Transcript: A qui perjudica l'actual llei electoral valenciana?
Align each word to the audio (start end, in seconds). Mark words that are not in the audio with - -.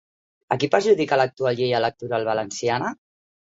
A 0.55 0.55
qui 0.63 0.69
perjudica 0.75 1.19
l'actual 1.21 1.61
llei 1.61 1.77
electoral 1.83 2.27
valenciana? 2.33 2.93